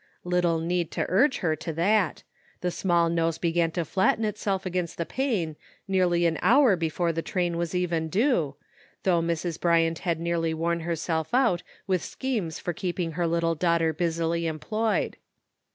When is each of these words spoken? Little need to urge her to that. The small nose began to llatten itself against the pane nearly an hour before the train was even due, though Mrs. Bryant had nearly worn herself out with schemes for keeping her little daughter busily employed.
Little 0.23 0.57
need 0.57 0.89
to 0.93 1.05
urge 1.09 1.37
her 1.45 1.55
to 1.57 1.71
that. 1.73 2.23
The 2.61 2.71
small 2.71 3.07
nose 3.07 3.37
began 3.37 3.69
to 3.73 3.83
llatten 3.85 4.25
itself 4.25 4.65
against 4.65 4.97
the 4.97 5.05
pane 5.05 5.55
nearly 5.87 6.25
an 6.25 6.39
hour 6.41 6.75
before 6.75 7.13
the 7.13 7.21
train 7.21 7.55
was 7.55 7.75
even 7.75 8.09
due, 8.09 8.55
though 9.03 9.21
Mrs. 9.21 9.61
Bryant 9.61 9.99
had 9.99 10.19
nearly 10.19 10.55
worn 10.55 10.79
herself 10.79 11.35
out 11.35 11.61
with 11.85 12.03
schemes 12.03 12.57
for 12.57 12.73
keeping 12.73 13.11
her 13.11 13.27
little 13.27 13.53
daughter 13.53 13.93
busily 13.93 14.47
employed. 14.47 15.17